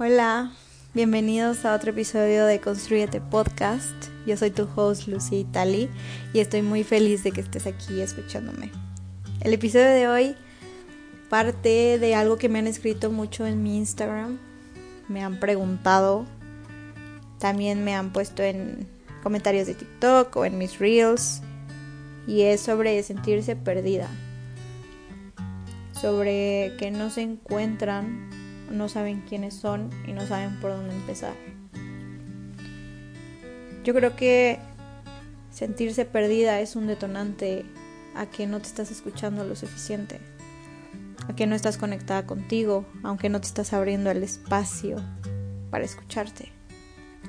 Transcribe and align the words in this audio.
Hola, 0.00 0.52
bienvenidos 0.94 1.64
a 1.64 1.74
otro 1.74 1.90
episodio 1.90 2.46
de 2.46 2.60
Construyete 2.60 3.20
Podcast. 3.20 3.96
Yo 4.28 4.36
soy 4.36 4.52
tu 4.52 4.68
host 4.76 5.08
Lucy 5.08 5.38
Itali 5.38 5.90
y 6.32 6.38
estoy 6.38 6.62
muy 6.62 6.84
feliz 6.84 7.24
de 7.24 7.32
que 7.32 7.40
estés 7.40 7.66
aquí 7.66 8.00
escuchándome. 8.00 8.70
El 9.40 9.54
episodio 9.54 9.88
de 9.88 10.06
hoy 10.06 10.36
parte 11.28 11.98
de 11.98 12.14
algo 12.14 12.36
que 12.36 12.48
me 12.48 12.60
han 12.60 12.68
escrito 12.68 13.10
mucho 13.10 13.44
en 13.44 13.64
mi 13.64 13.76
Instagram. 13.76 14.38
Me 15.08 15.24
han 15.24 15.40
preguntado, 15.40 16.26
también 17.40 17.82
me 17.82 17.96
han 17.96 18.12
puesto 18.12 18.44
en 18.44 18.86
comentarios 19.24 19.66
de 19.66 19.74
TikTok 19.74 20.36
o 20.36 20.44
en 20.44 20.58
mis 20.58 20.78
reels 20.78 21.42
y 22.28 22.42
es 22.42 22.60
sobre 22.60 23.02
sentirse 23.02 23.56
perdida. 23.56 24.08
Sobre 26.00 26.76
que 26.78 26.92
no 26.92 27.10
se 27.10 27.22
encuentran 27.22 28.37
no 28.70 28.88
saben 28.88 29.22
quiénes 29.28 29.54
son 29.54 29.90
y 30.06 30.12
no 30.12 30.26
saben 30.26 30.60
por 30.60 30.70
dónde 30.70 30.94
empezar. 30.94 31.34
Yo 33.84 33.94
creo 33.94 34.16
que 34.16 34.58
sentirse 35.50 36.04
perdida 36.04 36.60
es 36.60 36.76
un 36.76 36.86
detonante 36.86 37.64
a 38.14 38.26
que 38.26 38.46
no 38.46 38.60
te 38.60 38.66
estás 38.66 38.90
escuchando 38.90 39.44
lo 39.44 39.56
suficiente, 39.56 40.20
a 41.26 41.34
que 41.34 41.46
no 41.46 41.54
estás 41.54 41.78
conectada 41.78 42.26
contigo, 42.26 42.84
aunque 43.02 43.28
no 43.28 43.40
te 43.40 43.46
estás 43.46 43.72
abriendo 43.72 44.10
el 44.10 44.22
espacio 44.22 44.96
para 45.70 45.84
escucharte, 45.84 46.52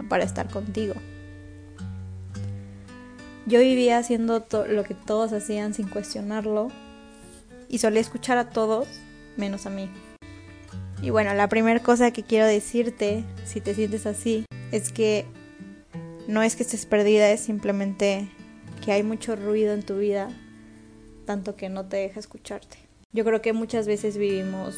para 0.09 0.23
estar 0.23 0.49
contigo. 0.49 0.95
Yo 3.45 3.59
vivía 3.59 3.97
haciendo 3.97 4.45
lo 4.67 4.83
que 4.83 4.94
todos 4.94 5.33
hacían 5.33 5.73
sin 5.73 5.88
cuestionarlo 5.88 6.69
y 7.67 7.80
solía 7.80 8.02
escuchar 8.02 8.38
a 8.38 8.49
todos 8.49 8.88
menos 9.38 9.66
a 9.66 9.69
mí. 9.69 9.89
Y 11.02 11.12
bueno, 11.12 11.34
la 11.34 11.48
primera 11.48 11.80
cosa 11.81 12.12
que 12.12 12.23
quiero 12.23 12.45
decirte, 12.45 13.23
si 13.45 13.62
te 13.62 13.73
sientes 13.73 14.05
así, 14.05 14.45
es 14.71 14.91
que 14.91 15.25
no 16.28 16.44
es 16.44 16.58
que 16.58 16.64
estés 16.64 16.86
perdida, 16.86 17.31
es 17.31 17.39
simplemente 17.39 18.30
que 18.83 18.92
hay 18.92 19.02
mucho 19.02 19.36
ruido 19.38 19.73
en 19.73 19.83
tu 19.83 19.97
vida, 19.97 20.30
tanto 21.25 21.55
que 21.55 21.70
no 21.70 21.86
te 21.86 21.97
deja 21.97 22.20
escucharte. 22.20 22.77
Yo 23.14 23.23
creo 23.23 23.42
que 23.42 23.53
muchas 23.53 23.88
veces 23.88 24.17
vivimos 24.17 24.75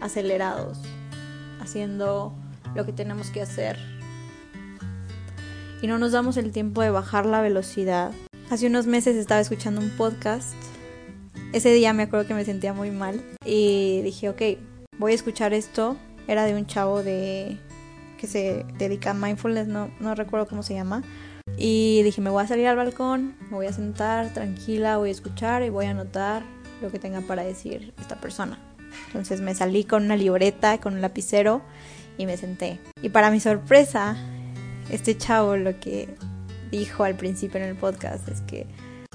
acelerados, 0.00 0.78
haciendo 1.58 2.34
lo 2.74 2.84
que 2.84 2.92
tenemos 2.92 3.30
que 3.30 3.40
hacer. 3.40 3.78
Y 5.80 5.86
no 5.86 5.98
nos 5.98 6.12
damos 6.12 6.36
el 6.36 6.52
tiempo 6.52 6.82
de 6.82 6.90
bajar 6.90 7.24
la 7.24 7.40
velocidad. 7.40 8.12
Hace 8.50 8.66
unos 8.66 8.86
meses 8.86 9.16
estaba 9.16 9.40
escuchando 9.40 9.80
un 9.80 9.90
podcast. 9.96 10.54
Ese 11.52 11.72
día 11.72 11.92
me 11.94 12.04
acuerdo 12.04 12.28
que 12.28 12.34
me 12.34 12.44
sentía 12.44 12.74
muy 12.74 12.90
mal 12.90 13.24
y 13.44 14.02
dije, 14.02 14.28
ok, 14.28 14.42
voy 15.02 15.12
a 15.12 15.14
escuchar 15.16 15.52
esto. 15.52 15.96
Era 16.28 16.44
de 16.44 16.54
un 16.54 16.64
chavo 16.66 17.02
de 17.02 17.58
que 18.18 18.28
se 18.28 18.64
dedica 18.78 19.10
a 19.10 19.14
mindfulness, 19.14 19.66
no, 19.66 19.90
no 19.98 20.14
recuerdo 20.14 20.46
cómo 20.46 20.62
se 20.62 20.74
llama. 20.74 21.02
Y 21.58 22.02
dije, 22.04 22.20
me 22.20 22.30
voy 22.30 22.44
a 22.44 22.46
salir 22.46 22.68
al 22.68 22.76
balcón, 22.76 23.34
me 23.50 23.56
voy 23.56 23.66
a 23.66 23.72
sentar 23.72 24.32
tranquila, 24.32 24.98
voy 24.98 25.08
a 25.08 25.12
escuchar 25.12 25.64
y 25.64 25.70
voy 25.70 25.86
a 25.86 25.90
anotar 25.90 26.44
lo 26.80 26.90
que 26.92 27.00
tenga 27.00 27.20
para 27.20 27.42
decir 27.42 27.92
esta 28.00 28.20
persona. 28.20 28.60
Entonces 29.08 29.40
me 29.40 29.56
salí 29.56 29.82
con 29.82 30.04
una 30.04 30.14
libreta, 30.14 30.78
con 30.78 30.94
un 30.94 31.00
lapicero 31.00 31.62
y 32.16 32.26
me 32.26 32.36
senté. 32.36 32.78
Y 33.02 33.08
para 33.08 33.32
mi 33.32 33.40
sorpresa, 33.40 34.16
este 34.88 35.18
chavo 35.18 35.56
lo 35.56 35.80
que 35.80 36.14
dijo 36.70 37.02
al 37.02 37.16
principio 37.16 37.60
en 37.60 37.68
el 37.68 37.76
podcast 37.76 38.28
es 38.28 38.40
que 38.42 38.66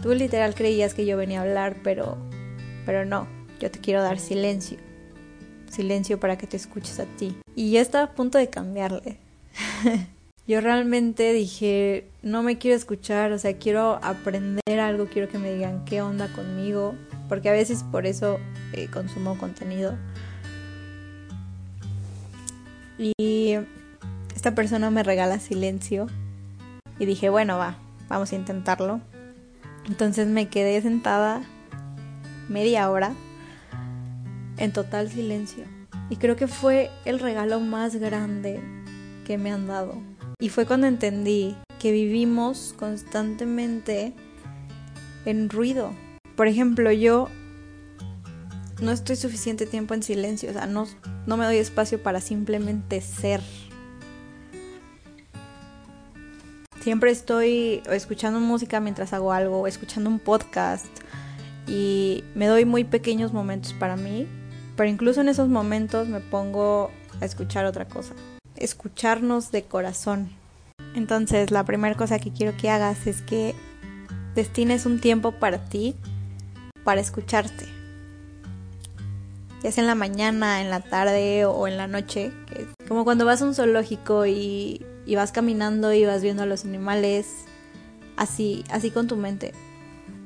tú 0.01 0.13
literal 0.13 0.53
creías 0.53 0.93
que 0.93 1.05
yo 1.05 1.15
venía 1.15 1.39
a 1.39 1.43
hablar, 1.43 1.77
pero, 1.81 2.17
pero 2.85 3.05
no, 3.05 3.25
yo 3.61 3.71
te 3.71 3.79
quiero 3.79 4.03
dar 4.03 4.19
silencio 4.19 4.86
silencio 5.69 6.19
para 6.19 6.37
que 6.37 6.47
te 6.47 6.57
escuches 6.57 6.99
a 6.99 7.05
ti. 7.05 7.35
Y 7.55 7.71
ya 7.71 7.81
estaba 7.81 8.05
a 8.05 8.11
punto 8.11 8.37
de 8.37 8.49
cambiarle. 8.49 9.17
Yo 10.47 10.61
realmente 10.61 11.33
dije, 11.33 12.07
no 12.21 12.41
me 12.41 12.57
quiero 12.57 12.77
escuchar, 12.77 13.33
o 13.33 13.39
sea, 13.39 13.57
quiero 13.57 13.99
aprender 14.01 14.79
algo, 14.79 15.07
quiero 15.07 15.27
que 15.27 15.37
me 15.37 15.53
digan 15.53 15.83
qué 15.83 16.01
onda 16.01 16.29
conmigo, 16.29 16.95
porque 17.27 17.49
a 17.49 17.51
veces 17.51 17.83
por 17.83 18.05
eso 18.05 18.39
eh, 18.71 18.87
consumo 18.87 19.37
contenido. 19.37 19.97
Y 22.97 23.57
esta 24.35 24.55
persona 24.55 24.89
me 24.89 25.03
regala 25.03 25.39
silencio 25.39 26.07
y 26.97 27.05
dije, 27.05 27.29
bueno, 27.29 27.57
va, 27.57 27.77
vamos 28.07 28.31
a 28.31 28.35
intentarlo. 28.35 29.01
Entonces 29.87 30.27
me 30.27 30.47
quedé 30.47 30.81
sentada 30.81 31.43
media 32.47 32.89
hora 32.89 33.13
en 34.57 34.73
total 34.73 35.09
silencio. 35.09 35.63
Y 36.09 36.17
creo 36.17 36.35
que 36.35 36.47
fue 36.47 36.89
el 37.05 37.19
regalo 37.19 37.59
más 37.59 37.95
grande 37.95 38.59
que 39.25 39.37
me 39.37 39.51
han 39.51 39.67
dado. 39.67 40.01
Y 40.39 40.49
fue 40.49 40.65
cuando 40.65 40.87
entendí 40.87 41.55
que 41.79 41.91
vivimos 41.91 42.73
constantemente 42.77 44.13
en 45.25 45.49
ruido. 45.49 45.93
Por 46.35 46.47
ejemplo, 46.47 46.91
yo 46.91 47.29
no 48.81 48.91
estoy 48.91 49.15
suficiente 49.15 49.65
tiempo 49.65 49.93
en 49.93 50.03
silencio, 50.03 50.49
o 50.49 50.53
sea, 50.53 50.67
no, 50.67 50.87
no 51.25 51.37
me 51.37 51.45
doy 51.45 51.57
espacio 51.57 52.01
para 52.01 52.21
simplemente 52.21 53.01
ser. 53.01 53.41
Siempre 56.81 57.11
estoy 57.11 57.81
escuchando 57.91 58.39
música 58.39 58.79
mientras 58.79 59.11
hago 59.11 59.33
algo, 59.33 59.67
escuchando 59.67 60.09
un 60.09 60.19
podcast 60.19 60.85
y 61.67 62.23
me 62.33 62.45
doy 62.45 62.63
muy 62.63 62.85
pequeños 62.85 63.33
momentos 63.33 63.73
para 63.73 63.97
mí 63.97 64.25
pero 64.77 64.89
incluso 64.89 65.19
en 65.21 65.27
esos 65.27 65.49
momentos 65.49 66.07
me 66.07 66.21
pongo 66.21 66.91
a 67.19 67.25
escuchar 67.25 67.65
otra 67.65 67.85
cosa. 67.85 68.13
Escucharnos 68.55 69.51
de 69.51 69.63
corazón. 69.63 70.29
Entonces, 70.95 71.51
la 71.51 71.65
primera 71.65 71.95
cosa 71.95 72.19
que 72.19 72.31
quiero 72.31 72.55
que 72.55 72.69
hagas 72.69 73.07
es 73.07 73.21
que 73.23 73.55
destines 74.35 74.85
un 74.85 75.01
tiempo 75.01 75.33
para 75.33 75.57
ti, 75.57 75.95
para 76.83 77.01
escucharte. 77.01 77.65
Ya 79.63 79.71
sea 79.71 79.81
en 79.81 79.87
la 79.87 79.95
mañana, 79.95 80.61
en 80.61 80.69
la 80.69 80.81
tarde 80.81 81.45
o 81.45 81.67
en 81.67 81.77
la 81.77 81.87
noche. 81.87 82.31
como 82.87 83.03
cuando 83.03 83.25
vas 83.25 83.41
a 83.41 83.45
un 83.45 83.55
zoológico 83.55 84.27
y, 84.27 84.85
y 85.07 85.15
vas 85.15 85.31
caminando 85.31 85.91
y 85.91 86.05
vas 86.05 86.21
viendo 86.21 86.43
a 86.43 86.45
los 86.45 86.65
animales. 86.65 87.45
Así, 88.15 88.63
así 88.69 88.91
con 88.91 89.07
tu 89.07 89.15
mente. 89.15 89.53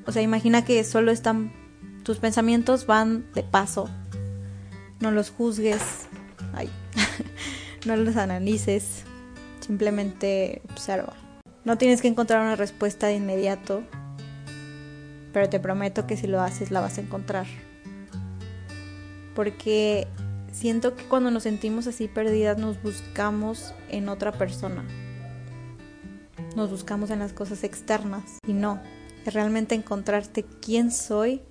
O 0.06 0.12
sea, 0.12 0.22
imagina 0.22 0.66
que 0.66 0.84
solo 0.84 1.12
están. 1.12 1.54
Tus 2.04 2.18
pensamientos 2.18 2.86
van 2.86 3.32
de 3.34 3.44
paso 3.44 3.90
no 5.02 5.12
los 5.12 5.32
juzgues, 5.32 5.82
no 7.86 7.96
los 7.96 8.16
analices, 8.16 9.04
simplemente 9.60 10.62
observa. 10.72 11.14
No 11.66 11.78
tienes 11.78 12.02
que 12.02 12.08
encontrar 12.08 12.42
una 12.42 12.56
respuesta 12.56 13.08
de 13.08 13.16
inmediato, 13.16 13.84
pero 15.34 15.50
te 15.50 15.60
prometo 15.60 16.08
que 16.08 16.18
si 16.18 16.28
lo 16.28 16.42
haces 16.42 16.72
la 16.72 16.82
vas 16.82 16.98
a 16.98 17.02
encontrar. 17.02 17.48
Porque 19.36 20.08
siento 20.52 20.96
que 20.96 21.06
cuando 21.06 21.32
nos 21.32 21.44
sentimos 21.44 21.88
así 21.88 22.08
perdidas 22.08 22.58
nos 22.58 22.82
buscamos 22.82 23.74
en 23.90 24.10
otra 24.10 24.32
persona. 24.32 24.84
Nos 26.56 26.70
buscamos 26.70 27.10
en 27.12 27.20
las 27.20 27.34
cosas 27.34 27.64
externas 27.64 28.24
y 28.46 28.54
no, 28.54 28.82
es 29.26 29.34
realmente 29.34 29.76
encontrarte 29.76 30.44
quién 30.44 30.92
soy, 30.92 31.42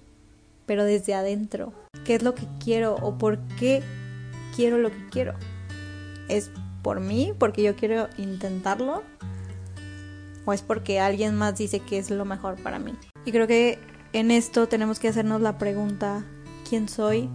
pero 0.67 0.85
desde 0.85 1.15
adentro 1.15 1.73
qué 2.05 2.15
es 2.15 2.23
lo 2.23 2.35
que 2.35 2.47
quiero 2.63 2.97
o 2.97 3.19
por 3.19 3.39
qué 3.59 3.83
quiero 4.55 4.79
lo 4.79 4.91
que 4.91 5.09
quiero. 5.11 5.35
¿Es 6.29 6.51
por 6.83 7.01
mí, 7.01 7.33
porque 7.39 7.63
yo 7.63 7.77
quiero 7.77 8.09
intentarlo? 8.17 9.03
¿O 10.45 10.53
es 10.53 10.63
porque 10.63 11.01
alguien 11.01 11.37
más 11.37 11.57
dice 11.57 11.81
que 11.81 11.99
es 11.99 12.11
lo 12.11 12.25
mejor 12.25 12.61
para 12.63 12.79
mí? 12.79 12.95
Y 13.25 13.33
creo 13.33 13.47
que 13.47 13.79
en 14.13 14.31
esto 14.31 14.69
tenemos 14.69 14.99
que 14.99 15.09
hacernos 15.09 15.41
la 15.41 15.59
pregunta, 15.59 16.25
¿quién 16.69 16.89
soy? 16.89 17.29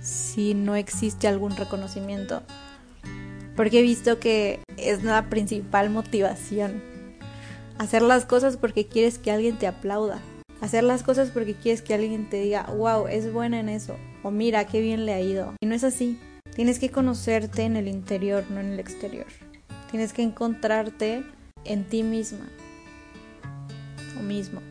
Si 0.00 0.54
no 0.54 0.76
existe 0.76 1.26
algún 1.26 1.56
reconocimiento. 1.56 2.42
Porque 3.56 3.78
he 3.78 3.82
visto 3.82 4.18
que 4.18 4.60
es 4.76 5.04
la 5.04 5.30
principal 5.30 5.90
motivación. 5.90 6.82
Hacer 7.78 8.02
las 8.02 8.24
cosas 8.26 8.56
porque 8.56 8.86
quieres 8.86 9.18
que 9.18 9.30
alguien 9.30 9.58
te 9.58 9.66
aplauda 9.66 10.20
hacer 10.64 10.82
las 10.82 11.02
cosas 11.02 11.30
porque 11.30 11.54
quieres 11.54 11.82
que 11.82 11.92
alguien 11.92 12.28
te 12.28 12.40
diga, 12.40 12.62
wow, 12.62 13.06
es 13.06 13.30
buena 13.30 13.60
en 13.60 13.68
eso, 13.68 13.96
o 14.22 14.30
mira, 14.30 14.64
qué 14.66 14.80
bien 14.80 15.04
le 15.04 15.12
ha 15.12 15.20
ido. 15.20 15.54
Y 15.60 15.66
no 15.66 15.74
es 15.74 15.84
así. 15.84 16.18
Tienes 16.54 16.78
que 16.78 16.90
conocerte 16.90 17.62
en 17.62 17.76
el 17.76 17.86
interior, 17.86 18.44
no 18.50 18.60
en 18.60 18.72
el 18.72 18.80
exterior. 18.80 19.26
Tienes 19.90 20.12
que 20.12 20.22
encontrarte 20.22 21.22
en 21.64 21.84
ti 21.84 22.02
misma 22.02 22.48
o 24.18 24.22
mismo. 24.22 24.62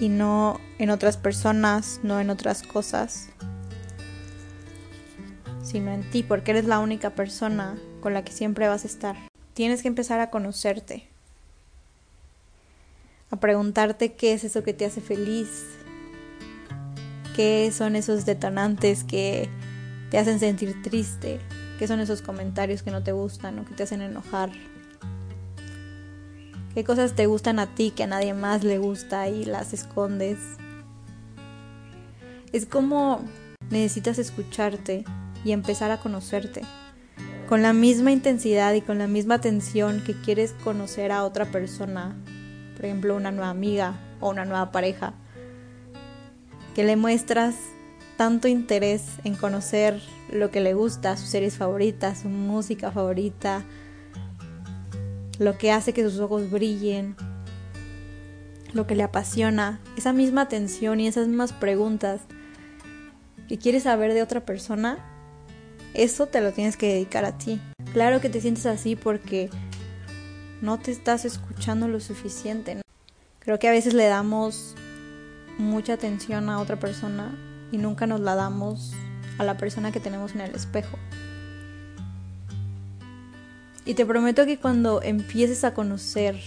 Y 0.00 0.08
no 0.08 0.60
en 0.78 0.90
otras 0.90 1.16
personas, 1.16 2.00
no 2.02 2.18
en 2.18 2.30
otras 2.30 2.62
cosas, 2.64 3.28
sino 5.62 5.92
en 5.92 6.02
ti, 6.10 6.22
porque 6.22 6.50
eres 6.50 6.64
la 6.64 6.80
única 6.80 7.10
persona 7.10 7.78
con 8.00 8.14
la 8.14 8.24
que 8.24 8.32
siempre 8.32 8.66
vas 8.66 8.84
a 8.84 8.88
estar. 8.88 9.16
Tienes 9.54 9.82
que 9.82 9.88
empezar 9.88 10.20
a 10.20 10.30
conocerte 10.30 11.08
a 13.30 13.36
preguntarte 13.40 14.14
qué 14.14 14.32
es 14.32 14.44
eso 14.44 14.62
que 14.62 14.72
te 14.72 14.84
hace 14.84 15.00
feliz, 15.00 15.64
qué 17.34 17.70
son 17.72 17.96
esos 17.96 18.24
detonantes 18.24 19.04
que 19.04 19.48
te 20.10 20.18
hacen 20.18 20.38
sentir 20.38 20.82
triste, 20.82 21.40
qué 21.78 21.86
son 21.86 22.00
esos 22.00 22.22
comentarios 22.22 22.82
que 22.82 22.90
no 22.90 23.02
te 23.02 23.12
gustan 23.12 23.58
o 23.58 23.64
que 23.64 23.74
te 23.74 23.82
hacen 23.82 24.02
enojar, 24.02 24.50
qué 26.74 26.84
cosas 26.84 27.14
te 27.14 27.26
gustan 27.26 27.58
a 27.58 27.74
ti 27.74 27.90
que 27.90 28.04
a 28.04 28.06
nadie 28.06 28.34
más 28.34 28.64
le 28.64 28.78
gusta 28.78 29.28
y 29.28 29.44
las 29.44 29.72
escondes. 29.72 30.38
Es 32.52 32.64
como 32.64 33.22
necesitas 33.70 34.18
escucharte 34.18 35.04
y 35.44 35.52
empezar 35.52 35.90
a 35.90 36.00
conocerte 36.00 36.62
con 37.48 37.62
la 37.62 37.72
misma 37.72 38.10
intensidad 38.10 38.74
y 38.74 38.80
con 38.80 38.98
la 38.98 39.06
misma 39.06 39.36
atención 39.36 40.02
que 40.04 40.20
quieres 40.20 40.52
conocer 40.64 41.12
a 41.12 41.24
otra 41.24 41.44
persona, 41.46 42.16
por 42.76 42.84
ejemplo 42.84 43.16
una 43.16 43.32
nueva 43.32 43.50
amiga 43.50 43.94
o 44.20 44.30
una 44.30 44.44
nueva 44.44 44.70
pareja, 44.70 45.14
que 46.74 46.84
le 46.84 46.96
muestras 46.96 47.56
tanto 48.16 48.48
interés 48.48 49.04
en 49.24 49.34
conocer 49.34 50.00
lo 50.30 50.50
que 50.50 50.60
le 50.60 50.74
gusta, 50.74 51.16
sus 51.16 51.28
series 51.28 51.56
favoritas, 51.56 52.20
su 52.20 52.28
música 52.28 52.90
favorita, 52.90 53.64
lo 55.38 55.58
que 55.58 55.72
hace 55.72 55.92
que 55.92 56.02
sus 56.02 56.18
ojos 56.20 56.50
brillen, 56.50 57.16
lo 58.72 58.86
que 58.86 58.94
le 58.94 59.02
apasiona, 59.02 59.80
esa 59.96 60.12
misma 60.12 60.42
atención 60.42 61.00
y 61.00 61.08
esas 61.08 61.28
mismas 61.28 61.52
preguntas 61.52 62.20
que 63.48 63.58
quieres 63.58 63.84
saber 63.84 64.12
de 64.12 64.22
otra 64.22 64.44
persona, 64.44 64.98
eso 65.94 66.26
te 66.26 66.40
lo 66.40 66.52
tienes 66.52 66.76
que 66.76 66.92
dedicar 66.92 67.24
a 67.24 67.38
ti. 67.38 67.60
Claro 67.92 68.20
que 68.20 68.28
te 68.28 68.40
sientes 68.40 68.66
así 68.66 68.96
porque 68.96 69.48
no 70.60 70.78
te 70.78 70.90
estás 70.90 71.24
escuchando 71.24 71.88
lo 71.88 72.00
suficiente. 72.00 72.80
Creo 73.40 73.58
que 73.58 73.68
a 73.68 73.72
veces 73.72 73.94
le 73.94 74.06
damos 74.06 74.74
mucha 75.58 75.94
atención 75.94 76.48
a 76.48 76.60
otra 76.60 76.76
persona 76.76 77.34
y 77.72 77.78
nunca 77.78 78.06
nos 78.06 78.20
la 78.20 78.34
damos 78.34 78.92
a 79.38 79.44
la 79.44 79.56
persona 79.56 79.92
que 79.92 80.00
tenemos 80.00 80.34
en 80.34 80.40
el 80.40 80.54
espejo. 80.54 80.98
Y 83.84 83.94
te 83.94 84.04
prometo 84.04 84.46
que 84.46 84.58
cuando 84.58 85.00
empieces 85.02 85.62
a 85.62 85.72
conocer 85.72 86.40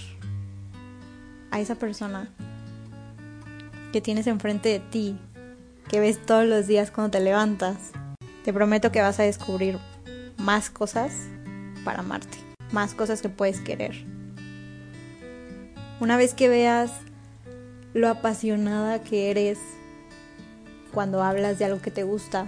a 1.51 1.59
esa 1.59 1.75
persona 1.75 2.29
que 3.93 4.01
tienes 4.01 4.27
enfrente 4.27 4.69
de 4.69 4.79
ti, 4.79 5.17
que 5.87 5.99
ves 5.99 6.23
todos 6.23 6.45
los 6.45 6.67
días 6.67 6.91
cuando 6.91 7.11
te 7.11 7.19
levantas, 7.21 7.77
te 8.43 8.53
prometo 8.53 8.91
que 8.91 9.01
vas 9.01 9.19
a 9.19 9.23
descubrir 9.23 9.79
más 10.37 10.69
cosas 10.69 11.13
para 11.85 11.99
amarte, 11.99 12.37
más 12.71 12.93
cosas 12.93 13.21
que 13.21 13.29
puedes 13.29 13.59
querer. 13.61 14.05
Una 15.99 16.17
vez 16.17 16.33
que 16.33 16.47
veas 16.47 16.91
lo 17.93 18.07
apasionada 18.07 19.01
que 19.01 19.31
eres 19.31 19.57
cuando 20.93 21.23
hablas 21.23 21.59
de 21.59 21.65
algo 21.65 21.81
que 21.81 21.91
te 21.91 22.03
gusta, 22.03 22.47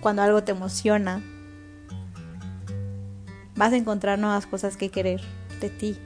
cuando 0.00 0.22
algo 0.22 0.42
te 0.44 0.52
emociona, 0.52 1.22
vas 3.56 3.72
a 3.72 3.76
encontrar 3.76 4.18
nuevas 4.18 4.46
cosas 4.46 4.76
que 4.76 4.90
querer 4.90 5.20
de 5.60 5.70
ti. 5.70 5.98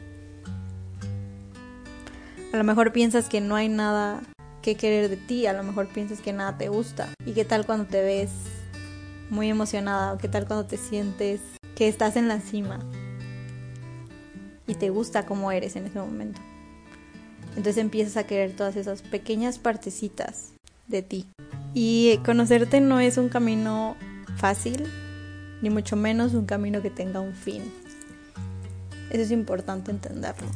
A 2.52 2.56
lo 2.56 2.64
mejor 2.64 2.92
piensas 2.92 3.28
que 3.28 3.40
no 3.40 3.56
hay 3.56 3.68
nada 3.68 4.20
que 4.62 4.76
querer 4.76 5.10
de 5.10 5.16
ti, 5.16 5.46
a 5.46 5.52
lo 5.52 5.62
mejor 5.62 5.88
piensas 5.88 6.20
que 6.20 6.32
nada 6.32 6.56
te 6.56 6.68
gusta. 6.68 7.08
¿Y 7.26 7.32
qué 7.32 7.44
tal 7.44 7.66
cuando 7.66 7.86
te 7.86 8.02
ves 8.02 8.30
muy 9.30 9.48
emocionada? 9.48 10.12
¿O 10.12 10.18
qué 10.18 10.28
tal 10.28 10.46
cuando 10.46 10.66
te 10.66 10.76
sientes 10.76 11.40
que 11.78 11.86
estás 11.86 12.16
en 12.16 12.26
la 12.26 12.40
cima? 12.40 12.80
Y 14.66 14.74
te 14.74 14.90
gusta 14.90 15.26
cómo 15.26 15.52
eres 15.52 15.76
en 15.76 15.86
ese 15.86 16.00
momento. 16.00 16.40
Entonces 17.50 17.76
empiezas 17.76 18.16
a 18.16 18.26
querer 18.26 18.50
todas 18.50 18.74
esas 18.74 19.02
pequeñas 19.02 19.60
partecitas 19.60 20.54
de 20.88 21.02
ti. 21.02 21.26
Y 21.74 22.18
conocerte 22.24 22.80
no 22.80 22.98
es 22.98 23.16
un 23.16 23.28
camino 23.28 23.94
fácil, 24.38 24.88
ni 25.62 25.70
mucho 25.70 25.94
menos 25.94 26.34
un 26.34 26.46
camino 26.46 26.82
que 26.82 26.90
tenga 26.90 27.20
un 27.20 27.32
fin. 27.32 27.62
Eso 29.10 29.22
es 29.22 29.30
importante 29.30 29.92
entenderlo. 29.92 30.48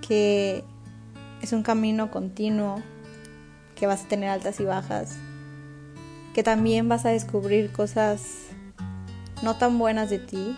Que 0.00 0.62
es 1.42 1.52
un 1.52 1.64
camino 1.64 2.12
continuo, 2.12 2.80
que 3.74 3.88
vas 3.88 4.04
a 4.04 4.08
tener 4.08 4.28
altas 4.28 4.60
y 4.60 4.64
bajas, 4.64 5.16
que 6.34 6.42
también 6.42 6.88
vas 6.88 7.04
a 7.04 7.10
descubrir 7.10 7.72
cosas 7.72 8.22
no 9.42 9.56
tan 9.56 9.78
buenas 9.78 10.10
de 10.10 10.18
ti, 10.18 10.56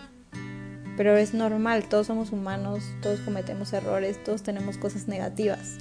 pero 0.97 1.17
es 1.17 1.33
normal, 1.33 1.89
todos 1.89 2.07
somos 2.07 2.31
humanos, 2.31 2.83
todos 3.01 3.19
cometemos 3.19 3.73
errores, 3.73 4.23
todos 4.23 4.43
tenemos 4.43 4.77
cosas 4.77 5.07
negativas. 5.07 5.77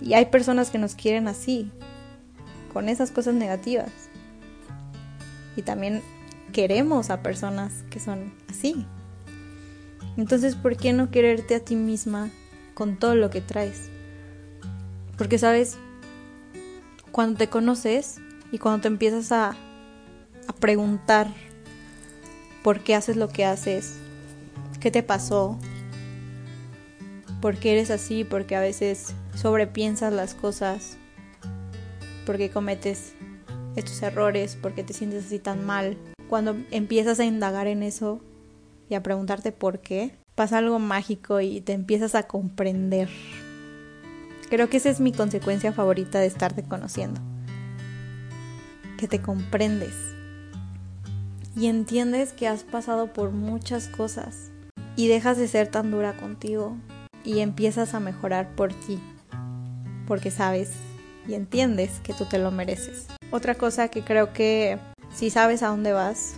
Y 0.00 0.14
hay 0.14 0.26
personas 0.26 0.70
que 0.70 0.78
nos 0.78 0.94
quieren 0.94 1.26
así, 1.26 1.70
con 2.72 2.88
esas 2.88 3.10
cosas 3.10 3.34
negativas. 3.34 3.90
Y 5.56 5.62
también 5.62 6.02
queremos 6.52 7.10
a 7.10 7.22
personas 7.22 7.72
que 7.90 7.98
son 7.98 8.34
así. 8.48 8.86
Entonces, 10.16 10.54
¿por 10.54 10.76
qué 10.76 10.92
no 10.92 11.10
quererte 11.10 11.54
a 11.54 11.60
ti 11.60 11.76
misma 11.76 12.30
con 12.76 12.98
todo 12.98 13.14
lo 13.14 13.30
que 13.30 13.40
traes. 13.40 13.88
Porque 15.16 15.38
sabes, 15.38 15.78
cuando 17.10 17.38
te 17.38 17.48
conoces 17.48 18.20
y 18.52 18.58
cuando 18.58 18.82
te 18.82 18.88
empiezas 18.88 19.32
a, 19.32 19.50
a 19.50 20.52
preguntar 20.58 21.28
por 22.62 22.80
qué 22.80 22.94
haces 22.94 23.16
lo 23.16 23.28
que 23.28 23.44
haces, 23.44 23.98
qué 24.80 24.90
te 24.90 25.02
pasó, 25.02 25.58
por 27.40 27.56
qué 27.56 27.72
eres 27.72 27.90
así, 27.90 28.24
porque 28.24 28.56
a 28.56 28.60
veces 28.60 29.14
sobrepiensas 29.34 30.12
las 30.12 30.34
cosas, 30.34 30.96
porque 32.24 32.50
cometes 32.50 33.14
estos 33.76 34.02
errores, 34.02 34.56
porque 34.60 34.82
te 34.82 34.94
sientes 34.94 35.26
así 35.26 35.38
tan 35.38 35.64
mal. 35.64 35.96
Cuando 36.28 36.56
empiezas 36.70 37.20
a 37.20 37.24
indagar 37.24 37.66
en 37.66 37.82
eso 37.82 38.20
y 38.88 38.94
a 38.94 39.02
preguntarte 39.02 39.52
por 39.52 39.80
qué, 39.80 40.16
pasa 40.34 40.58
algo 40.58 40.78
mágico 40.78 41.40
y 41.40 41.60
te 41.60 41.72
empiezas 41.72 42.14
a 42.14 42.24
comprender. 42.24 43.08
Creo 44.48 44.68
que 44.68 44.76
esa 44.78 44.90
es 44.90 45.00
mi 45.00 45.12
consecuencia 45.12 45.72
favorita 45.72 46.20
de 46.20 46.26
estarte 46.26 46.62
conociendo. 46.62 47.20
Que 48.98 49.08
te 49.08 49.20
comprendes. 49.20 49.94
Y 51.54 51.66
entiendes 51.66 52.32
que 52.32 52.48
has 52.48 52.64
pasado 52.64 53.12
por 53.12 53.30
muchas 53.30 53.88
cosas. 53.88 54.50
Y 54.96 55.08
dejas 55.08 55.36
de 55.36 55.48
ser 55.48 55.68
tan 55.68 55.90
dura 55.90 56.16
contigo. 56.16 56.76
Y 57.24 57.40
empiezas 57.40 57.94
a 57.94 58.00
mejorar 58.00 58.54
por 58.54 58.72
ti. 58.72 58.98
Porque 60.06 60.30
sabes 60.30 60.72
y 61.28 61.34
entiendes 61.34 62.00
que 62.02 62.14
tú 62.14 62.24
te 62.24 62.38
lo 62.38 62.50
mereces. 62.50 63.08
Otra 63.30 63.54
cosa 63.54 63.88
que 63.88 64.02
creo 64.02 64.32
que 64.32 64.78
si 65.14 65.30
sabes 65.30 65.62
a 65.62 65.68
dónde 65.68 65.92
vas, 65.92 66.34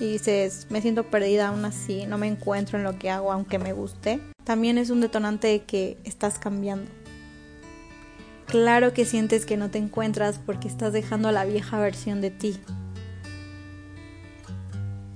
y 0.00 0.12
dices, 0.12 0.66
me 0.70 0.80
siento 0.80 1.04
perdida 1.04 1.48
aún 1.48 1.64
así, 1.64 2.06
no 2.06 2.18
me 2.18 2.28
encuentro 2.28 2.78
en 2.78 2.84
lo 2.84 2.98
que 2.98 3.10
hago 3.10 3.32
aunque 3.32 3.58
me 3.58 3.72
guste, 3.72 4.20
también 4.44 4.78
es 4.78 4.90
un 4.90 5.00
detonante 5.00 5.48
de 5.48 5.64
que 5.64 5.98
estás 6.04 6.38
cambiando. 6.38 6.90
Claro 8.48 8.94
que 8.94 9.04
sientes 9.04 9.44
que 9.44 9.58
no 9.58 9.70
te 9.70 9.76
encuentras 9.76 10.38
porque 10.38 10.68
estás 10.68 10.94
dejando 10.94 11.30
la 11.32 11.44
vieja 11.44 11.78
versión 11.78 12.22
de 12.22 12.30
ti. 12.30 12.58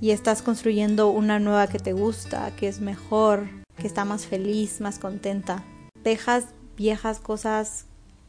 Y 0.02 0.10
estás 0.10 0.42
construyendo 0.42 1.08
una 1.08 1.38
nueva 1.38 1.66
que 1.66 1.78
te 1.78 1.94
gusta, 1.94 2.54
que 2.56 2.68
es 2.68 2.80
mejor, 2.80 3.48
que 3.78 3.86
está 3.86 4.04
más 4.04 4.26
feliz, 4.26 4.82
más 4.82 4.98
contenta. 4.98 5.64
Dejas 6.04 6.48
viejas 6.76 7.20
cosas, 7.20 7.86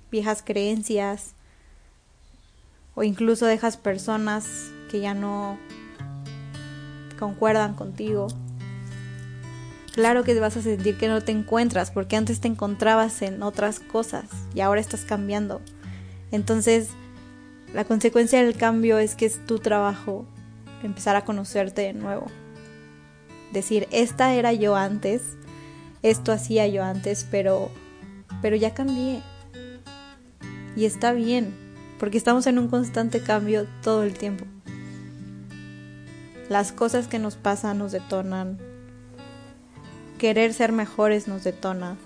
viejas 0.10 0.42
creencias, 0.42 1.34
o 2.96 3.04
incluso 3.04 3.46
dejas 3.46 3.76
personas 3.76 4.72
que 4.90 5.02
ya 5.02 5.14
no 5.14 5.58
concuerdan 7.20 7.74
contigo. 7.74 8.28
Claro 9.94 10.24
que 10.24 10.40
vas 10.40 10.58
a 10.58 10.62
sentir 10.62 10.98
que 10.98 11.08
no 11.08 11.22
te 11.22 11.32
encuentras 11.32 11.92
porque 11.92 12.16
antes 12.16 12.42
te 12.42 12.48
encontrabas 12.48 13.22
en 13.22 13.44
otras 13.44 13.80
cosas 13.80 14.26
y 14.56 14.62
ahora 14.62 14.82
estás 14.82 15.02
cambiando. 15.02 15.62
Entonces, 16.32 16.90
la 17.74 17.86
consecuencia 17.86 18.44
del 18.44 18.58
cambio 18.58 18.98
es 18.98 19.16
que 19.16 19.28
es 19.28 19.46
tu 19.46 19.60
trabajo 19.60 20.26
empezar 20.82 21.16
a 21.16 21.26
conocerte 21.26 21.84
de 21.84 21.94
nuevo. 21.94 22.26
Decir, 23.52 23.88
esta 23.92 24.34
era 24.34 24.52
yo 24.52 24.76
antes, 24.76 25.22
esto 26.02 26.32
hacía 26.32 26.68
yo 26.68 26.84
antes, 26.84 27.28
pero 27.30 27.70
pero 28.42 28.56
ya 28.58 28.74
cambié. 28.74 29.22
Y 30.76 30.86
está 30.86 31.14
bien, 31.14 31.54
porque 31.98 32.18
estamos 32.18 32.46
en 32.48 32.60
un 32.60 32.68
constante 32.68 33.22
cambio 33.22 33.68
todo 33.82 34.04
el 34.04 34.18
tiempo. 34.18 34.46
Las 36.50 36.72
cosas 36.72 37.08
que 37.08 37.20
nos 37.20 37.36
pasan 37.36 37.78
nos 37.78 37.94
detonan. 37.94 38.73
Querer 40.24 40.54
ser 40.54 40.72
mejores 40.72 41.28
nos 41.28 41.44
detona. 41.44 41.98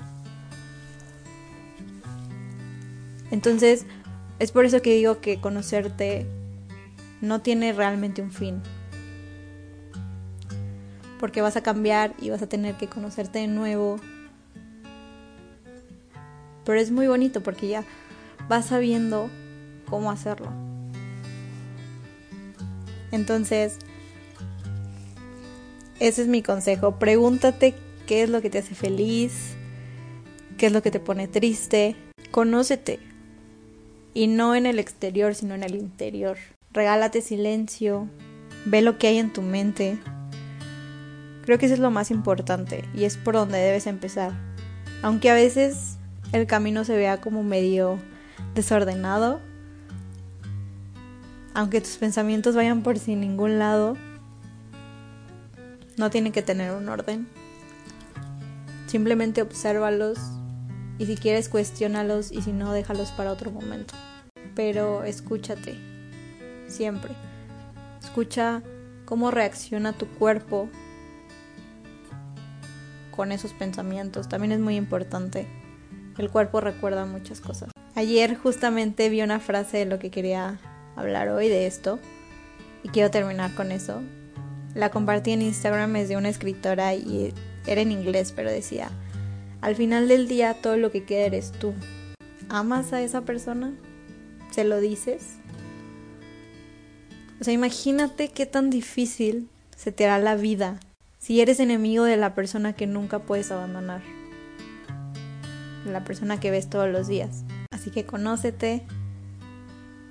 Entonces, 3.29 3.86
es 4.39 4.51
por 4.51 4.65
eso 4.65 4.81
que 4.81 4.95
digo 4.95 5.21
que 5.21 5.39
conocerte 5.39 6.25
no 7.21 7.41
tiene 7.41 7.74
realmente 7.74 8.24
un 8.24 8.31
fin. 8.31 8.63
Porque 11.19 11.43
vas 11.43 11.57
a 11.57 11.62
cambiar 11.62 12.15
y 12.19 12.31
vas 12.31 12.41
a 12.41 12.50
tener 12.50 12.74
que 12.74 12.88
conocerte 12.88 13.38
de 13.38 13.47
nuevo. 13.50 13.97
Pero 16.65 16.79
es 16.79 16.89
muy 16.89 17.05
bonito 17.05 17.43
porque 17.43 17.67
ya 17.67 17.83
vas 18.50 18.65
sabiendo 18.65 19.29
cómo 19.88 20.09
hacerlo. 20.09 20.51
Entonces, 23.12 23.77
ese 26.00 26.24
es 26.24 26.27
mi 26.27 26.41
consejo. 26.41 26.97
Pregúntate 26.97 27.75
qué 28.08 28.24
es 28.24 28.30
lo 28.32 28.42
que 28.42 28.50
te 28.50 28.58
hace 28.58 28.74
feliz, 28.74 29.56
qué 30.58 30.66
es 30.66 30.72
lo 30.72 30.82
que 30.82 30.90
te 30.90 31.00
pone 31.00 31.28
triste. 31.28 31.96
Conócete. 32.32 33.00
Y 34.16 34.26
no 34.26 34.56
en 34.56 34.66
el 34.66 34.80
exterior, 34.80 35.36
sino 35.36 35.54
en 35.54 35.62
el 35.62 35.76
interior. 35.76 36.38
Regálate 36.72 37.22
silencio. 37.22 38.08
Ve 38.66 38.82
lo 38.82 38.98
que 38.98 39.08
hay 39.08 39.20
en 39.20 39.32
tu 39.32 39.44
mente. 39.44 40.00
Creo 41.46 41.60
que 41.60 41.68
eso 41.68 41.76
es 41.76 41.80
lo 41.80 41.92
más 41.92 42.10
importante 42.10 42.84
y 42.96 43.04
es 43.04 43.18
por 43.18 43.36
donde 43.36 43.60
debes 43.60 43.86
empezar. 43.86 44.32
Aunque 45.04 45.30
a 45.30 45.36
veces 45.36 45.98
el 46.32 46.48
camino 46.48 46.84
se 46.84 46.98
vea 46.98 47.22
como 47.22 47.44
medio 47.44 48.00
desordenado, 48.56 49.40
aunque 51.54 51.82
tus 51.82 51.98
pensamientos 51.98 52.56
vayan 52.56 52.84
por 52.84 53.00
sin 53.00 53.22
ningún 53.22 53.60
lado, 53.60 53.96
no 55.98 56.10
tienen 56.10 56.32
que 56.32 56.42
tener 56.42 56.72
un 56.72 56.90
orden. 56.90 57.28
Simplemente 58.88 59.41
obsérvalos 59.41 60.17
y 60.98 61.06
si 61.06 61.15
quieres 61.15 61.50
cuestiónalos 61.50 62.32
y 62.32 62.41
si 62.41 62.53
no 62.53 62.74
déjalos 62.74 63.12
para 63.12 63.32
otro 63.32 63.51
momento. 63.51 63.94
Pero 64.56 65.03
escúchate, 65.03 65.77
siempre. 66.67 67.12
Escucha 68.01 68.63
cómo 69.06 69.29
reacciona 69.29 69.94
tu 69.94 70.08
cuerpo 70.08 70.70
con 73.12 73.32
esos 73.32 73.53
pensamientos. 73.53 74.29
También 74.29 74.53
es 74.53 74.60
muy 74.60 74.75
importante. 74.75 75.48
El 76.17 76.29
cuerpo 76.32 76.62
recuerda 76.62 77.06
muchas 77.06 77.41
cosas. 77.41 77.70
Ayer 77.96 78.38
justamente 78.38 79.10
vi 79.10 79.22
una 79.22 79.39
frase 79.39 79.77
de 79.77 79.86
lo 79.86 80.00
que 80.00 80.12
quería 80.12 80.60
hablar 80.96 81.29
hoy 81.29 81.50
de 81.50 81.67
esto 81.67 82.00
y 82.84 82.89
quiero 82.89 83.12
terminar 83.12 83.53
con 83.56 83.72
eso. 83.72 84.01
La 84.74 84.91
compartí 84.91 85.32
en 85.32 85.41
Instagram, 85.41 85.96
es 85.96 86.10
de 86.10 86.17
una 86.17 86.29
escritora 86.29 86.94
y 86.94 87.34
era 87.67 87.81
en 87.81 87.91
inglés, 87.91 88.33
pero 88.36 88.50
decía, 88.50 88.89
al 89.62 89.75
final 89.75 90.07
del 90.07 90.27
día 90.27 90.62
todo 90.62 90.77
lo 90.77 90.91
que 90.91 91.03
queda 91.03 91.25
eres 91.25 91.51
tú. 91.51 91.74
¿Amas 92.50 92.93
a 92.93 93.01
esa 93.01 93.21
persona? 93.21 93.74
¿Se 94.51 94.63
lo 94.63 94.79
dices? 94.79 95.38
O 97.39 97.43
sea, 97.43 97.53
imagínate 97.53 98.29
qué 98.29 98.45
tan 98.45 98.69
difícil 98.69 99.50
se 99.75 99.91
te 99.91 100.05
hará 100.05 100.17
la 100.19 100.36
vida 100.36 100.79
si 101.19 101.41
eres 101.41 101.59
enemigo 101.59 102.03
de 102.03 102.17
la 102.17 102.33
persona 102.33 102.74
que 102.74 102.88
nunca 102.88 103.19
puedes 103.19 103.51
abandonar. 103.51 104.01
La 105.86 106.03
persona 106.03 106.39
que 106.39 106.51
ves 106.51 106.69
todos 106.69 106.89
los 106.89 107.07
días. 107.07 107.43
Así 107.71 107.91
que 107.91 108.05
conócete, 108.05 108.86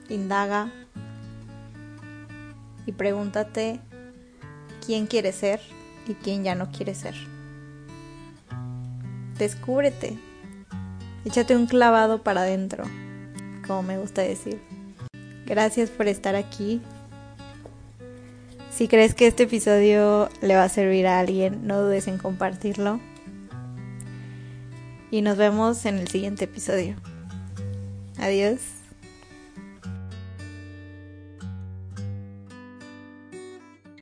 indaga 0.09 0.73
y 2.87 2.93
pregúntate 2.93 3.81
quién 4.85 5.07
quieres 5.07 5.37
ser 5.37 5.61
y 6.07 6.15
quién 6.15 6.45
ya 6.45 6.55
no 6.55 6.71
quiere 6.71 6.95
ser. 6.95 7.15
Descúbrete. 9.39 10.17
Échate 11.25 11.57
un 11.57 11.67
clavado 11.67 12.23
para 12.23 12.43
adentro, 12.43 12.85
como 13.67 13.83
me 13.83 13.99
gusta 13.99 14.23
decir. 14.23 14.61
Gracias 15.45 15.91
por 15.91 16.09
estar 16.09 16.35
aquí. 16.37 16.81
Si 18.71 18.89
crees 18.89 19.15
que 19.15 19.27
este 19.27 19.45
episodio 19.45 20.29
le 20.43 20.55
va 20.55 20.65
a 20.65 20.69
servir 20.69 21.07
a 21.07 21.19
alguien, 21.19 21.67
no 21.67 21.81
dudes 21.83 22.09
en 22.09 22.19
compartirlo. 22.19 23.01
Y 25.11 25.23
nos 25.23 25.37
vemos 25.37 25.85
en 25.87 25.99
el 25.99 26.09
siguiente 26.09 26.45
episodio. 26.45 26.97
Adiós. 28.19 28.76